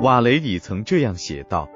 [0.00, 1.68] 瓦雷里曾这样写道：“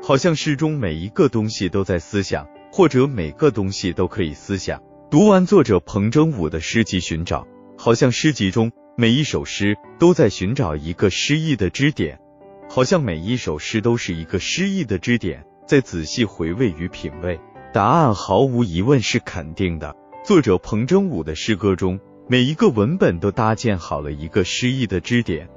[0.00, 4.80] 好像诗中每一个东西都在思想，或者每个东西都可以思想。”
[5.10, 7.42] 读完作者彭征武的诗集《寻找》，
[7.76, 12.20] 好像诗集中每一首诗都在寻找一个诗意的支点，
[12.68, 15.44] 好像每一首诗都是一个诗意的支点。
[15.66, 17.40] 在仔细回味与品味，
[17.72, 19.96] 答案毫无疑问是肯定的。
[20.24, 25.48] 作者彭征武的诗歌中，每一个文本都搭建好了一个诗意的支点。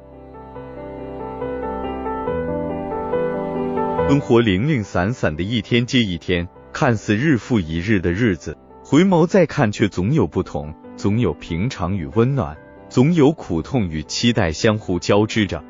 [4.08, 12.56] 生活零零散散的一天接一天，看似日复一日的日子，回眸再看，却总有不同，总有平常与温暖，
[12.88, 15.64] 总有苦痛与期待相互交织着。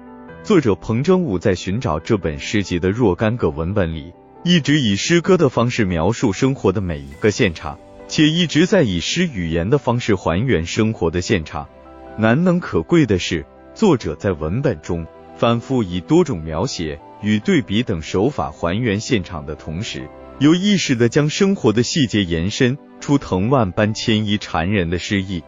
[0.44, 4.12] 作者彭征武在寻找这本诗集的若干个文本里，
[4.44, 7.80] 一直以诗歌的方式描述生活的每一个现场，
[8.10, 11.70] 且一直在以诗语言的方式还原生活的现场。
[12.18, 15.08] 难能可贵的是，作者在文本中
[15.38, 17.00] 反复以多种描写。
[17.22, 25.44] 与对比等手法还原现场的同时，有意识的将生活的细节延伸出藤蔓般牵衣缠人的诗意。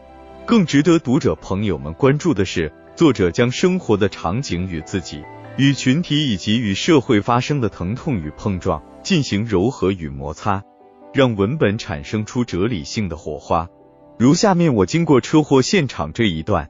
[0.45, 5.21] 更值得读者朋友们关注的是，作者将生活的场景与自己、
[5.57, 10.63] 与群体以及与社会发生的疼痛与碰撞进行柔和与摩擦，
[11.13, 13.67] 让文本产生出哲理性的火花。
[14.17, 16.69] 如下面我经过车祸现场这一段。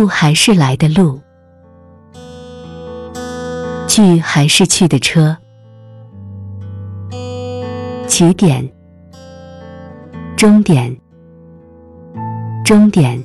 [0.00, 1.20] 路还是来的路，
[3.86, 5.36] 去还是去的车，
[8.08, 8.66] 起点，
[10.38, 10.96] 终点，
[12.64, 13.22] 终点，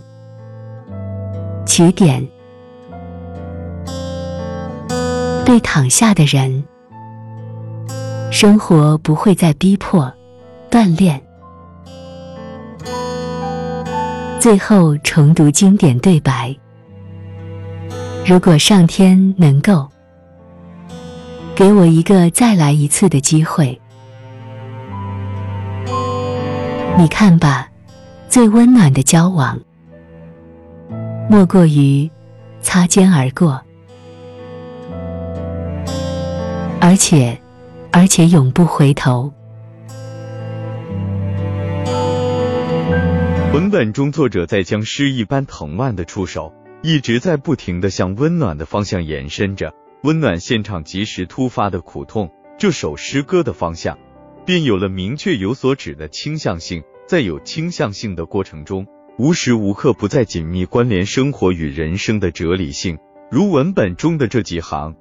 [1.65, 2.27] 起点。
[5.45, 6.61] 对躺下的人，
[8.31, 10.11] 生活不会再逼迫
[10.69, 11.25] 锻炼。
[14.41, 16.53] 最后重读经典对白。
[18.27, 19.87] 如果上天能够
[21.55, 23.79] 给我一个再来一次的机会，
[26.97, 27.69] 你看吧，
[28.27, 29.59] 最温暖的交往，
[31.29, 32.09] 莫过于
[32.61, 33.61] 擦肩而过，
[36.81, 37.39] 而且，
[37.91, 39.31] 而且永不回头。
[43.53, 46.51] 文本中，作者在将诗一般藤蔓的触手，
[46.85, 49.73] 一直在不停的向温暖的方向延伸着，
[50.03, 52.29] 温暖现场及时突发的苦痛。
[52.59, 53.97] 这首诗歌的方向，
[54.45, 56.83] 便有了明确有所指的倾向性。
[57.07, 58.85] 在有倾向性的过程中，
[59.17, 62.99] 无时无刻不在紧密关联生活与人生的哲理性。
[63.31, 64.93] 如文本中的这几行，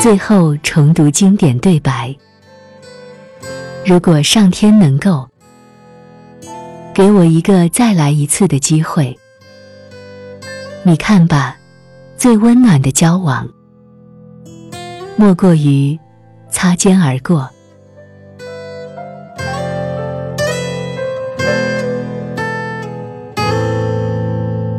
[0.00, 2.12] 最后重读经典对白。
[3.86, 5.28] 如果上天能够
[6.94, 9.18] 给我一个再来一次的机会，
[10.82, 11.56] 你看吧，
[12.18, 13.48] 最温暖的交往，
[15.16, 15.98] 莫过于
[16.50, 17.48] 擦肩而过。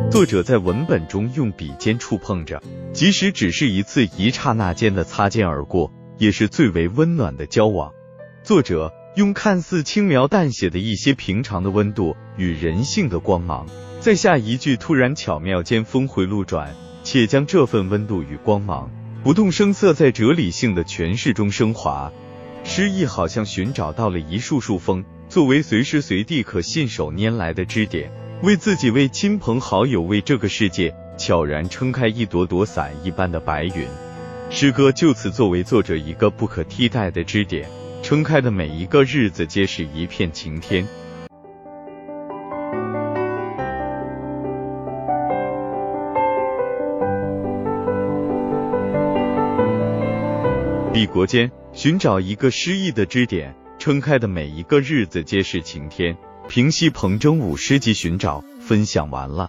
[0.08, 7.90] 作者在文本中用笔尖触碰着，即使只是一次一刹那间的擦肩而过，也是最为温暖的交往。
[8.44, 13.64] 作者用看似轻描淡写的一些平常的温度与人性的光芒，
[14.00, 18.90] 在下一句突然巧妙间峰回路转，且将这份温度与光芒
[19.22, 22.10] 不动声色在哲理性的诠释中升华。
[22.64, 28.10] 诗意好像寻找到了一束束风，作为随时随地可信手拈来的支点，
[28.42, 33.86] 为自己、为亲朋好友、为这个世界悄然撑开一朵朵伞一般的白云。
[34.50, 37.68] 诗歌就此作为作者一个不可替代的支点。
[38.04, 40.86] 撑开的每一个日子，皆是一片晴天。
[50.92, 56.14] 帝国间寻找一个诗意的支点，撑开的每一个日子，皆是晴天。
[56.46, 59.48] 平息彭征武诗集寻找分享完了。